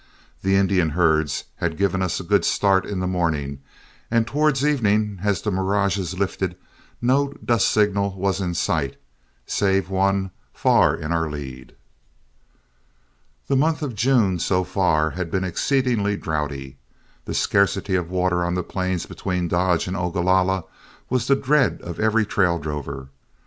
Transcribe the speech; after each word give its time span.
The 0.41 0.55
Indian 0.55 0.89
herds 0.97 1.43
had 1.57 1.77
given 1.77 2.01
us 2.01 2.19
a 2.19 2.23
good 2.23 2.43
start 2.43 2.87
in 2.87 3.01
the 3.01 3.05
morning, 3.07 3.61
and 4.09 4.25
towards 4.25 4.65
evening 4.65 5.19
as 5.21 5.43
the 5.43 5.51
mirages 5.51 6.17
lifted, 6.17 6.55
not 7.03 7.35
a 7.35 7.45
dust 7.45 7.67
signal 7.69 8.15
was 8.17 8.41
in 8.41 8.55
sight, 8.55 8.97
save 9.45 9.91
one 9.91 10.31
far 10.55 10.95
in 10.95 11.11
our 11.11 11.29
lead. 11.29 11.75
The 13.45 13.55
month 13.55 13.83
of 13.83 13.93
June, 13.93 14.39
so 14.39 14.63
far, 14.63 15.11
had 15.11 15.29
been 15.29 15.43
exceedingly 15.43 16.17
droughty. 16.17 16.79
The 17.25 17.35
scarcity 17.35 17.93
of 17.93 18.09
water 18.09 18.43
on 18.43 18.55
the 18.55 18.63
plains 18.63 19.05
between 19.05 19.47
Dodge 19.47 19.85
and 19.87 19.95
Ogalalla 19.95 20.63
was 21.11 21.27
the 21.27 21.35
dread 21.35 21.79
of 21.83 21.99
every 21.99 22.25
trail 22.25 22.57
drover. 22.57 23.09